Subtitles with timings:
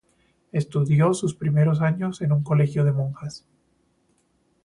[0.51, 3.45] Estudió sus primeros años en un colegio de monjas.